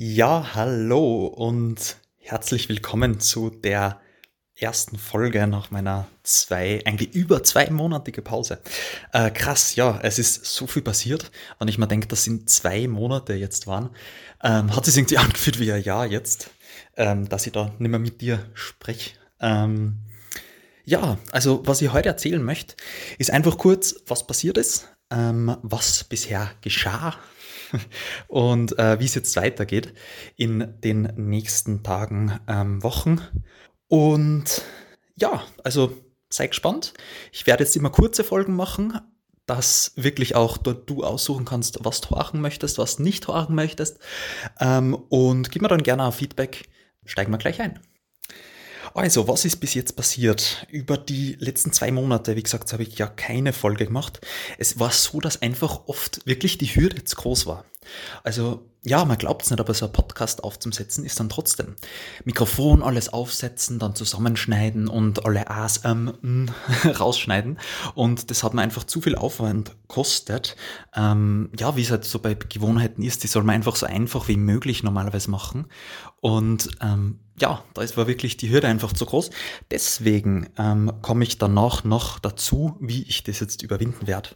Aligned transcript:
Ja, 0.00 0.54
hallo 0.54 1.26
und 1.26 1.96
herzlich 2.18 2.68
willkommen 2.68 3.18
zu 3.18 3.50
der 3.50 4.00
ersten 4.54 4.96
Folge 4.96 5.44
nach 5.48 5.72
meiner 5.72 6.06
zwei, 6.22 6.80
eigentlich 6.84 7.16
über 7.16 7.42
zweimonatige 7.42 8.22
Pause. 8.22 8.60
Äh, 9.12 9.32
krass, 9.32 9.74
ja, 9.74 9.98
es 10.00 10.20
ist 10.20 10.44
so 10.44 10.68
viel 10.68 10.82
passiert. 10.82 11.32
Wenn 11.58 11.66
ich 11.66 11.78
mal 11.78 11.86
denke, 11.86 12.06
das 12.06 12.22
sind 12.22 12.48
zwei 12.48 12.86
Monate 12.86 13.34
jetzt 13.34 13.66
waren, 13.66 13.90
ähm, 14.44 14.76
hat 14.76 14.86
es 14.86 14.96
irgendwie 14.96 15.18
angefühlt 15.18 15.58
wie 15.58 15.72
ein 15.72 15.82
Jahr 15.82 16.06
jetzt, 16.06 16.50
ähm, 16.96 17.28
dass 17.28 17.48
ich 17.48 17.52
da 17.52 17.74
nicht 17.80 17.90
mehr 17.90 17.98
mit 17.98 18.20
dir 18.20 18.48
spreche. 18.54 19.16
Ähm, 19.40 19.98
ja, 20.84 21.18
also 21.32 21.62
was 21.64 21.82
ich 21.82 21.92
heute 21.92 22.08
erzählen 22.08 22.44
möchte, 22.44 22.76
ist 23.18 23.32
einfach 23.32 23.58
kurz, 23.58 23.96
was 24.06 24.28
passiert 24.28 24.58
ist, 24.58 24.86
ähm, 25.10 25.56
was 25.62 26.04
bisher 26.04 26.52
geschah 26.60 27.16
und 28.28 28.78
äh, 28.78 29.00
wie 29.00 29.04
es 29.04 29.14
jetzt 29.14 29.36
weitergeht 29.36 29.94
in 30.36 30.74
den 30.82 31.12
nächsten 31.16 31.82
Tagen, 31.82 32.38
ähm, 32.46 32.82
Wochen. 32.82 33.20
Und 33.88 34.62
ja, 35.16 35.42
also 35.64 35.92
sei 36.30 36.46
gespannt. 36.46 36.94
Ich 37.32 37.46
werde 37.46 37.64
jetzt 37.64 37.76
immer 37.76 37.90
kurze 37.90 38.24
Folgen 38.24 38.54
machen, 38.54 39.00
dass 39.46 39.92
wirklich 39.96 40.36
auch 40.36 40.58
dort 40.58 40.88
du 40.88 41.02
aussuchen 41.02 41.44
kannst, 41.44 41.84
was 41.84 42.02
du 42.02 42.10
horchen 42.10 42.40
möchtest, 42.40 42.78
was 42.78 42.98
nicht 42.98 43.26
horchen 43.28 43.54
möchtest. 43.54 43.98
Ähm, 44.60 44.94
und 44.94 45.50
gib 45.50 45.62
mir 45.62 45.68
dann 45.68 45.82
gerne 45.82 46.04
ein 46.04 46.12
Feedback. 46.12 46.68
Steigen 47.04 47.32
wir 47.32 47.38
gleich 47.38 47.60
ein. 47.60 47.80
Also, 48.94 49.28
was 49.28 49.44
ist 49.44 49.56
bis 49.56 49.74
jetzt 49.74 49.96
passiert? 49.96 50.66
Über 50.70 50.96
die 50.96 51.36
letzten 51.38 51.72
zwei 51.72 51.90
Monate, 51.90 52.36
wie 52.36 52.42
gesagt, 52.42 52.72
habe 52.72 52.82
ich 52.82 52.98
ja 52.98 53.06
keine 53.06 53.52
Folge 53.52 53.86
gemacht. 53.86 54.20
Es 54.58 54.78
war 54.78 54.90
so, 54.90 55.20
dass 55.20 55.42
einfach 55.42 55.82
oft 55.86 56.26
wirklich 56.26 56.58
die 56.58 56.66
Hürde 56.66 57.04
zu 57.04 57.16
groß 57.16 57.46
war. 57.46 57.64
Also, 58.22 58.68
ja, 58.84 59.04
man 59.04 59.18
glaubt 59.18 59.42
es 59.42 59.50
nicht, 59.50 59.60
aber 59.60 59.74
so 59.74 59.86
ein 59.86 59.92
Podcast 59.92 60.44
aufzusetzen 60.44 61.04
ist 61.04 61.18
dann 61.18 61.28
trotzdem. 61.28 61.74
Mikrofon, 62.24 62.82
alles 62.82 63.12
aufsetzen, 63.12 63.78
dann 63.78 63.94
zusammenschneiden 63.94 64.88
und 64.88 65.24
alle 65.26 65.50
A's 65.50 65.82
ähm, 65.84 66.48
rausschneiden. 66.84 67.58
Und 67.94 68.30
das 68.30 68.42
hat 68.42 68.54
mir 68.54 68.62
einfach 68.62 68.84
zu 68.84 69.00
viel 69.00 69.16
Aufwand 69.16 69.76
kostet. 69.88 70.56
Ähm, 70.94 71.50
ja, 71.58 71.76
wie 71.76 71.82
es 71.82 71.90
halt 71.90 72.04
so 72.04 72.18
bei 72.18 72.34
Gewohnheiten 72.34 73.02
ist, 73.02 73.24
die 73.24 73.28
soll 73.28 73.42
man 73.42 73.56
einfach 73.56 73.76
so 73.76 73.86
einfach 73.86 74.28
wie 74.28 74.36
möglich 74.36 74.82
normalerweise 74.82 75.30
machen. 75.30 75.66
Und 76.20 76.70
ähm, 76.80 77.20
ja, 77.40 77.64
da 77.74 77.82
ist 77.82 77.96
war 77.96 78.06
wirklich 78.06 78.36
die 78.36 78.50
Hürde 78.50 78.68
einfach 78.68 78.92
zu 78.92 79.06
groß. 79.06 79.30
Deswegen 79.70 80.48
ähm, 80.58 80.92
komme 81.02 81.24
ich 81.24 81.38
danach 81.38 81.84
noch 81.84 82.18
dazu, 82.18 82.76
wie 82.80 83.02
ich 83.02 83.22
das 83.22 83.40
jetzt 83.40 83.62
überwinden 83.62 84.06
werde. 84.06 84.30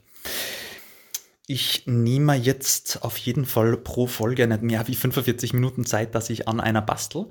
Ich 1.49 1.87
nehme 1.87 2.37
jetzt 2.37 3.03
auf 3.03 3.17
jeden 3.17 3.47
Fall 3.47 3.77
pro 3.77 4.07
Folge 4.07 4.47
nicht 4.47 4.63
mehr 4.63 4.87
wie 4.87 4.95
45 4.95 5.55
Minuten 5.55 5.85
Zeit, 5.85 6.15
dass 6.15 6.31
ich 6.31 6.47
an 6.47 6.61
einer 6.61 6.83
bastel. 6.83 7.31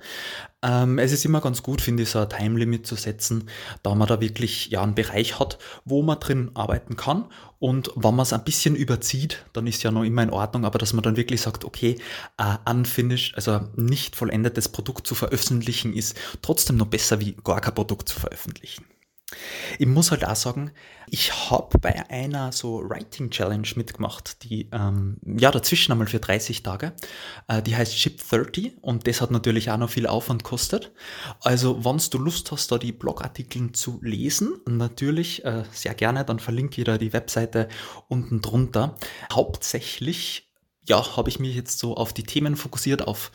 Ähm, 0.62 1.00
es 1.00 1.14
ist 1.14 1.24
immer 1.24 1.40
ganz 1.40 1.64
gut, 1.64 1.80
finde 1.80 2.04
ich, 2.04 2.10
so 2.10 2.20
ein 2.20 2.28
Time-Limit 2.28 2.86
zu 2.86 2.96
setzen, 2.96 3.50
da 3.84 3.96
man 3.96 4.10
da 4.10 4.20
wirklich 4.20 4.68
ja 4.70 4.84
einen 4.84 4.96
Bereich 4.96 5.40
hat, 5.40 5.60
wo 5.86 6.04
man 6.04 6.20
drin 6.20 6.52
arbeiten 6.56 6.98
kann. 6.98 7.30
Und 7.58 7.92
wenn 7.96 8.14
man 8.14 8.24
es 8.24 8.34
ein 8.34 8.44
bisschen 8.44 8.76
überzieht, 8.76 9.46
dann 9.54 9.66
ist 9.66 9.82
ja 9.82 9.92
noch 9.92 10.04
immer 10.04 10.24
in 10.24 10.30
Ordnung, 10.30 10.66
aber 10.66 10.78
dass 10.78 10.92
man 10.92 11.04
dann 11.04 11.16
wirklich 11.16 11.40
sagt, 11.40 11.64
okay, 11.64 11.98
äh, 12.38 12.70
unfinished, 12.70 13.36
also 13.36 13.62
nicht 13.78 14.18
vollendetes 14.18 14.68
Produkt 14.68 15.08
zu 15.08 15.16
veröffentlichen, 15.16 15.94
ist 15.94 16.18
trotzdem 16.42 16.76
noch 16.76 16.88
besser 16.88 17.22
wie 17.22 17.38
gar 17.44 17.62
kein 17.62 17.76
Produkt 17.76 18.10
zu 18.10 18.20
veröffentlichen. 18.20 18.86
Ich 19.80 19.88
muss 19.88 20.12
halt 20.12 20.26
auch 20.26 20.36
sagen, 20.36 20.72
ich 21.08 21.50
habe 21.50 21.78
bei 21.80 22.10
einer 22.10 22.52
so 22.52 22.82
Writing 22.88 23.30
Challenge 23.30 23.68
mitgemacht, 23.76 24.44
die 24.44 24.70
ähm, 24.72 25.18
ja 25.26 25.52
dazwischen 25.52 25.92
einmal 25.92 26.08
für 26.08 26.20
30 26.20 26.64
Tage. 26.64 26.94
Äh, 27.48 27.62
die 27.62 27.76
heißt 27.76 27.98
Ship 27.98 28.18
30 28.18 28.78
und 28.82 29.08
das 29.08 29.22
hat 29.22 29.32
natürlich 29.32 29.72
auch 29.72 29.78
noch 29.78 29.90
viel 29.90 30.08
Aufwand 30.08 30.44
gekostet. 30.44 30.92
Also, 31.42 31.84
wenn 31.84 31.98
du 31.98 32.18
Lust 32.18 32.52
hast, 32.52 32.72
da 32.72 32.78
die 32.78 32.92
Blogartikel 32.92 33.72
zu 33.72 34.00
lesen, 34.02 34.60
natürlich 34.66 35.44
äh, 35.46 35.64
sehr 35.72 35.94
gerne, 35.94 36.24
dann 36.26 36.40
verlinke 36.40 36.82
ich 36.82 36.86
da 36.86 36.98
die 36.98 37.14
Webseite 37.14 37.68
unten 38.08 38.42
drunter. 38.42 38.96
Hauptsächlich 39.32 40.52
ja, 40.88 41.16
habe 41.16 41.30
ich 41.30 41.40
mich 41.40 41.56
jetzt 41.56 41.80
so 41.80 41.96
auf 41.96 42.14
die 42.14 42.24
Themen 42.24 42.56
fokussiert, 42.56 43.08
auf 43.08 43.32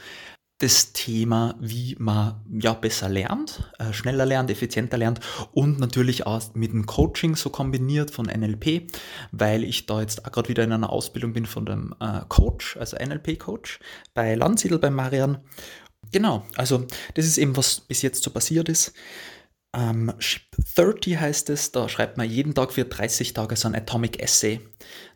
das 0.58 0.94
Thema, 0.94 1.54
wie 1.60 1.96
man 1.98 2.42
ja 2.50 2.72
besser 2.72 3.10
lernt, 3.10 3.70
äh, 3.78 3.92
schneller 3.92 4.24
lernt, 4.24 4.50
effizienter 4.50 4.96
lernt 4.96 5.20
und 5.52 5.78
natürlich 5.78 6.26
auch 6.26 6.54
mit 6.54 6.72
dem 6.72 6.86
Coaching 6.86 7.36
so 7.36 7.50
kombiniert 7.50 8.10
von 8.10 8.26
NLP, 8.26 8.90
weil 9.32 9.64
ich 9.64 9.84
da 9.84 10.00
jetzt 10.00 10.24
auch 10.24 10.32
gerade 10.32 10.48
wieder 10.48 10.64
in 10.64 10.72
einer 10.72 10.90
Ausbildung 10.90 11.34
bin 11.34 11.44
von 11.44 11.66
dem 11.66 11.94
äh, 12.00 12.20
Coach, 12.28 12.78
also 12.78 12.96
NLP-Coach 12.96 13.80
bei 14.14 14.34
Landsiedel 14.34 14.78
bei 14.78 14.88
Marian. 14.88 15.38
Genau, 16.10 16.46
also 16.56 16.86
das 17.14 17.26
ist 17.26 17.36
eben, 17.36 17.56
was 17.56 17.80
bis 17.80 18.00
jetzt 18.00 18.22
so 18.22 18.30
passiert 18.30 18.70
ist. 18.70 18.94
Ähm, 19.74 20.14
Ship 20.20 20.42
30 20.76 21.18
heißt 21.18 21.50
es, 21.50 21.70
da 21.70 21.86
schreibt 21.90 22.16
man 22.16 22.30
jeden 22.30 22.54
Tag 22.54 22.72
für 22.72 22.86
30 22.86 23.34
Tage 23.34 23.56
so 23.56 23.68
ein 23.68 23.74
Atomic 23.74 24.22
Essay. 24.22 24.60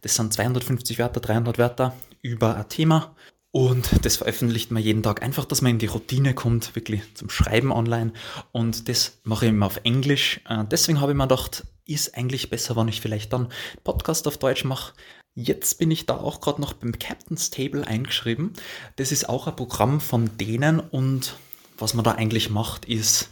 Das 0.03 0.17
sind 0.17 0.35
250 0.35 0.99
Wörter, 0.99 1.21
300 1.21 1.57
Wörter 1.57 1.97
über 2.21 2.57
ein 2.57 2.69
Thema 2.69 3.17
und 3.53 4.05
das 4.05 4.17
veröffentlicht 4.17 4.71
man 4.71 4.83
jeden 4.83 5.03
Tag. 5.03 5.23
Einfach, 5.23 5.45
dass 5.45 5.61
man 5.61 5.73
in 5.73 5.79
die 5.79 5.87
Routine 5.87 6.35
kommt, 6.35 6.77
wirklich 6.77 7.03
zum 7.15 7.31
Schreiben 7.31 7.73
online. 7.73 8.13
Und 8.53 8.89
das 8.89 9.19
mache 9.25 9.47
ich 9.47 9.51
immer 9.51 9.67
auf 9.67 9.81
Englisch. 9.83 10.41
Äh, 10.49 10.65
deswegen 10.71 11.01
habe 11.01 11.13
ich 11.13 11.19
mir 11.19 11.25
gedacht, 11.25 11.67
ist 11.85 12.17
eigentlich 12.17 12.51
besser, 12.51 12.77
wenn 12.77 12.89
ich 12.89 13.01
vielleicht 13.01 13.33
dann 13.33 13.49
Podcast 13.83 14.29
auf 14.29 14.39
Deutsch 14.39 14.65
mache. 14.65 14.93
Jetzt 15.35 15.79
bin 15.79 15.91
ich 15.91 16.07
da 16.07 16.17
auch 16.17 16.41
gerade 16.41 16.61
noch 16.61 16.75
beim 16.75 16.99
Captain's 16.99 17.51
Table 17.51 17.87
eingeschrieben. 17.87 18.53
Das 18.97 19.11
ist 19.11 19.29
auch 19.29 19.49
ein 19.49 19.57
Programm 19.57 20.01
von 20.01 20.37
denen 20.39 20.79
und 20.79 21.37
was 21.77 21.95
man 21.95 22.05
da 22.05 22.13
eigentlich 22.13 22.51
macht, 22.51 22.85
ist, 22.85 23.31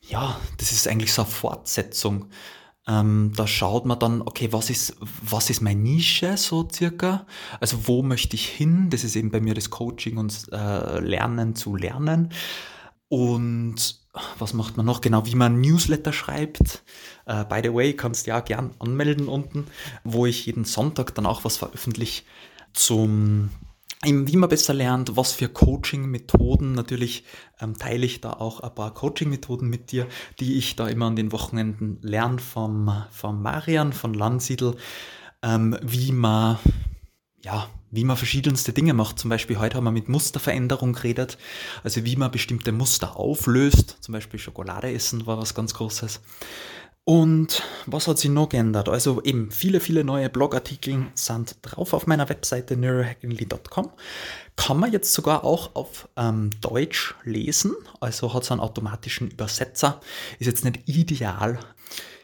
ja, 0.00 0.38
das 0.58 0.72
ist 0.72 0.88
eigentlich 0.88 1.12
so 1.12 1.22
eine 1.22 1.30
Fortsetzung 1.30 2.30
ähm, 2.88 3.32
da 3.34 3.46
schaut 3.46 3.84
man 3.84 3.98
dann, 3.98 4.22
okay, 4.22 4.52
was 4.52 4.70
ist, 4.70 4.96
was 5.22 5.50
ist 5.50 5.60
meine 5.60 5.80
Nische 5.80 6.36
so 6.36 6.68
circa? 6.72 7.26
Also 7.60 7.88
wo 7.88 8.02
möchte 8.02 8.36
ich 8.36 8.46
hin? 8.48 8.90
Das 8.90 9.02
ist 9.02 9.16
eben 9.16 9.30
bei 9.30 9.40
mir 9.40 9.54
das 9.54 9.70
Coaching 9.70 10.18
und 10.18 10.46
äh, 10.52 11.00
Lernen 11.00 11.56
zu 11.56 11.74
lernen. 11.74 12.32
Und 13.08 14.00
was 14.38 14.52
macht 14.54 14.76
man 14.76 14.86
noch? 14.86 15.00
Genau, 15.00 15.26
wie 15.26 15.34
man 15.34 15.60
Newsletter 15.60 16.12
schreibt. 16.12 16.84
Uh, 17.28 17.44
by 17.44 17.60
the 17.62 17.72
way, 17.72 17.92
kannst 17.92 18.26
du 18.26 18.30
ja 18.30 18.40
gern 18.40 18.72
anmelden 18.78 19.28
unten, 19.28 19.66
wo 20.04 20.26
ich 20.26 20.46
jeden 20.46 20.64
Sonntag 20.64 21.14
dann 21.14 21.26
auch 21.26 21.44
was 21.44 21.56
veröffentliche 21.56 22.22
zum 22.72 23.50
wie 24.04 24.36
man 24.36 24.48
besser 24.48 24.74
lernt, 24.74 25.16
was 25.16 25.32
für 25.32 25.48
Coaching-Methoden. 25.48 26.72
Natürlich 26.72 27.24
ähm, 27.60 27.76
teile 27.76 28.06
ich 28.06 28.20
da 28.20 28.32
auch 28.32 28.60
ein 28.60 28.74
paar 28.74 28.92
Coaching-Methoden 28.92 29.68
mit 29.68 29.90
dir, 29.92 30.06
die 30.38 30.58
ich 30.58 30.76
da 30.76 30.86
immer 30.88 31.06
an 31.06 31.16
den 31.16 31.32
Wochenenden 31.32 31.98
lerne 32.02 32.38
vom, 32.38 33.04
vom 33.10 33.42
Marian, 33.42 33.92
von 33.92 34.14
Landsiedel, 34.14 34.76
ähm, 35.42 35.76
wie 35.82 36.12
man, 36.12 36.58
ja, 37.40 37.68
wie 37.90 38.04
man 38.04 38.16
verschiedenste 38.16 38.72
Dinge 38.72 38.92
macht. 38.92 39.18
Zum 39.18 39.30
Beispiel 39.30 39.58
heute 39.58 39.76
haben 39.76 39.84
wir 39.84 39.92
mit 39.92 40.08
Musterveränderung 40.08 40.92
geredet, 40.92 41.38
also 41.82 42.04
wie 42.04 42.16
man 42.16 42.30
bestimmte 42.30 42.72
Muster 42.72 43.16
auflöst. 43.16 43.96
Zum 44.00 44.12
Beispiel 44.12 44.38
Schokolade 44.38 44.92
essen 44.92 45.26
war 45.26 45.38
was 45.38 45.54
ganz 45.54 45.72
Großes. 45.74 46.20
Und 47.08 47.62
was 47.86 48.08
hat 48.08 48.18
sich 48.18 48.32
noch 48.32 48.48
geändert? 48.48 48.88
Also 48.88 49.22
eben 49.22 49.52
viele, 49.52 49.78
viele 49.78 50.02
neue 50.02 50.28
Blogartikel 50.28 51.06
sind 51.14 51.56
drauf 51.62 51.92
auf 51.92 52.08
meiner 52.08 52.28
Webseite 52.28 52.76
neurohackingly.com. 52.76 53.92
Kann 54.56 54.80
man 54.80 54.90
jetzt 54.90 55.14
sogar 55.14 55.44
auch 55.44 55.76
auf 55.76 56.08
ähm, 56.16 56.50
Deutsch 56.60 57.14
lesen, 57.22 57.76
also 58.00 58.34
hat 58.34 58.42
es 58.42 58.50
einen 58.50 58.60
automatischen 58.60 59.30
Übersetzer. 59.30 60.00
Ist 60.40 60.48
jetzt 60.48 60.64
nicht 60.64 60.80
ideal. 60.88 61.60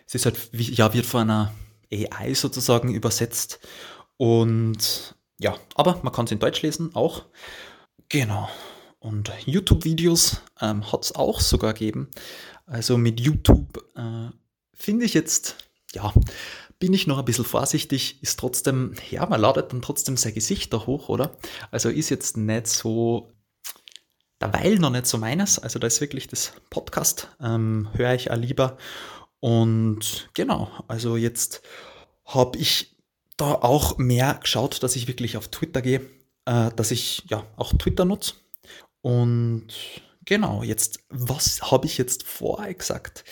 Es 0.04 0.16
ist 0.16 0.24
halt, 0.24 0.50
ja, 0.52 0.92
wird 0.92 1.06
von 1.06 1.30
einer 1.30 1.52
AI 1.92 2.34
sozusagen 2.34 2.92
übersetzt. 2.92 3.60
Und 4.16 5.14
ja, 5.38 5.56
aber 5.76 6.00
man 6.02 6.12
kann 6.12 6.24
es 6.24 6.32
in 6.32 6.40
Deutsch 6.40 6.60
lesen 6.62 6.90
auch. 6.96 7.26
Genau. 8.08 8.48
Und 8.98 9.30
YouTube-Videos 9.46 10.42
ähm, 10.60 10.90
hat 10.90 11.04
es 11.04 11.14
auch 11.14 11.38
sogar 11.38 11.72
gegeben. 11.72 12.08
Also 12.66 12.98
mit 12.98 13.20
YouTube 13.20 13.84
äh, 13.94 14.30
finde 14.74 15.04
ich 15.04 15.14
jetzt, 15.14 15.56
ja, 15.92 16.12
bin 16.78 16.92
ich 16.92 17.06
noch 17.06 17.18
ein 17.18 17.24
bisschen 17.24 17.44
vorsichtig, 17.44 18.22
ist 18.22 18.40
trotzdem, 18.40 18.94
ja, 19.10 19.24
man 19.26 19.40
ladet 19.40 19.72
dann 19.72 19.82
trotzdem 19.82 20.16
sein 20.16 20.34
Gesicht 20.34 20.72
da 20.72 20.86
hoch, 20.86 21.08
oder? 21.08 21.36
Also 21.70 21.88
ist 21.88 22.10
jetzt 22.10 22.36
nicht 22.36 22.66
so, 22.66 23.32
derweil 24.40 24.76
noch 24.78 24.90
nicht 24.90 25.06
so 25.06 25.18
meines, 25.18 25.58
also 25.58 25.78
da 25.78 25.86
ist 25.86 26.00
wirklich 26.00 26.26
das 26.26 26.52
Podcast, 26.70 27.28
ähm, 27.40 27.88
höre 27.94 28.14
ich 28.14 28.30
auch 28.30 28.36
lieber. 28.36 28.78
Und 29.38 30.30
genau, 30.34 30.70
also 30.88 31.16
jetzt 31.16 31.62
habe 32.24 32.58
ich 32.58 32.96
da 33.36 33.54
auch 33.54 33.98
mehr 33.98 34.38
geschaut, 34.40 34.82
dass 34.82 34.96
ich 34.96 35.08
wirklich 35.08 35.36
auf 35.36 35.48
Twitter 35.48 35.82
gehe, 35.82 36.00
äh, 36.46 36.70
dass 36.74 36.90
ich 36.90 37.24
ja 37.28 37.46
auch 37.56 37.72
Twitter 37.74 38.04
nutze. 38.04 38.34
Und 39.02 39.68
genau, 40.24 40.62
jetzt, 40.62 41.00
was 41.08 41.70
habe 41.70 41.86
ich 41.86 41.98
jetzt 41.98 42.22
vor 42.24 42.64
exakt? 42.66 43.24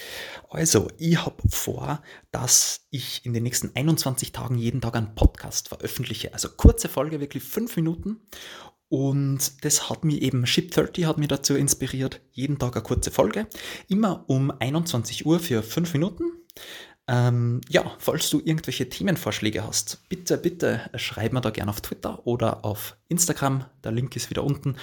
Also, 0.48 0.88
ich 0.98 1.24
habe 1.24 1.42
vor, 1.48 2.02
dass 2.30 2.86
ich 2.90 3.24
in 3.24 3.32
den 3.32 3.42
nächsten 3.42 3.74
21 3.74 4.32
Tagen 4.32 4.56
jeden 4.56 4.80
Tag 4.80 4.96
einen 4.96 5.14
Podcast 5.14 5.68
veröffentliche. 5.68 6.32
Also 6.32 6.48
kurze 6.48 6.88
Folge, 6.88 7.20
wirklich 7.20 7.42
fünf 7.42 7.76
Minuten. 7.76 8.20
Und 8.90 9.64
das 9.64 9.88
hat 9.88 10.04
mich 10.04 10.20
eben, 10.20 10.44
Ship30 10.44 11.06
hat 11.06 11.18
mich 11.18 11.28
dazu 11.28 11.54
inspiriert, 11.54 12.20
jeden 12.32 12.58
Tag 12.58 12.74
eine 12.74 12.82
kurze 12.82 13.12
Folge, 13.12 13.46
immer 13.86 14.24
um 14.28 14.50
21 14.50 15.24
Uhr 15.26 15.38
für 15.38 15.62
5 15.62 15.92
Minuten. 15.92 16.24
Ähm, 17.06 17.60
ja, 17.68 17.92
falls 17.98 18.30
du 18.30 18.38
irgendwelche 18.38 18.88
Themenvorschläge 18.88 19.64
hast, 19.64 20.08
bitte, 20.08 20.38
bitte 20.38 20.90
schreib 20.96 21.32
mir 21.32 21.40
da 21.40 21.50
gerne 21.50 21.70
auf 21.70 21.80
Twitter 21.80 22.26
oder 22.26 22.64
auf 22.64 22.96
Instagram. 23.08 23.64
Der 23.84 23.92
Link 23.92 24.14
ist 24.16 24.30
wieder 24.30 24.42
unten 24.42 24.76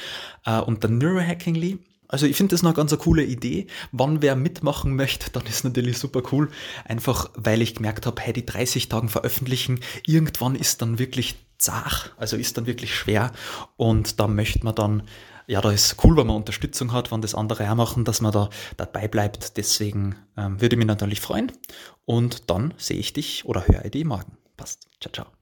äh, 0.45 0.60
unter 0.60 0.88
Neurohackingly. 0.88 1.80
Also 2.07 2.25
ich 2.25 2.36
finde 2.36 2.54
das 2.54 2.63
noch 2.63 2.74
ganz 2.74 2.92
eine 2.92 3.01
coole 3.01 3.24
Idee. 3.24 3.68
Wann 3.92 4.21
wer 4.21 4.36
mitmachen 4.36 4.95
möchte, 4.95 5.31
dann 5.31 5.45
ist 5.45 5.63
natürlich 5.63 5.98
super 5.98 6.21
cool. 6.31 6.50
Einfach 6.86 7.30
weil 7.36 7.62
ich 7.62 7.75
gemerkt 7.75 8.06
habe, 8.06 8.21
hey, 8.21 8.33
die 8.33 8.45
30 8.45 8.89
Tagen 8.89 9.09
veröffentlichen, 9.09 9.80
irgendwann 10.06 10.56
ist 10.56 10.81
dann 10.81 11.00
wirklich 11.00 11.36
zach, 11.57 12.12
also 12.18 12.38
ist 12.38 12.57
dann 12.57 12.65
wirklich 12.65 12.95
schwer. 12.95 13.31
Und 13.75 14.19
da 14.19 14.27
möchte 14.27 14.63
man 14.63 14.75
dann, 14.75 15.04
ja, 15.48 15.62
da 15.62 15.71
ist 15.71 15.98
cool, 16.04 16.18
wenn 16.18 16.27
man 16.27 16.36
Unterstützung 16.36 16.94
hat, 16.94 17.12
wenn 17.12 17.21
das 17.21 17.36
andere 17.36 17.69
auch 17.69 17.75
machen, 17.75 18.06
dass 18.06 18.21
man 18.21 18.31
da 18.31 18.50
dabei 18.77 19.07
bleibt. 19.07 19.57
Deswegen 19.57 20.15
ähm, 20.38 20.62
würde 20.62 20.75
ich 20.75 20.77
mich 20.77 20.88
natürlich 20.88 21.21
freuen. 21.21 21.51
Und 22.06 22.50
dann 22.50 22.74
sehe 22.77 22.98
ich 22.98 23.13
dich 23.13 23.45
oder 23.45 23.68
höre 23.68 23.86
ich 23.86 23.92
dich 23.92 24.06
morgen. 24.06 24.38
Passt. 24.56 24.88
Ciao, 25.01 25.12
ciao. 25.12 25.37